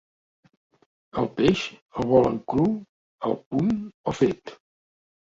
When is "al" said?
3.29-3.37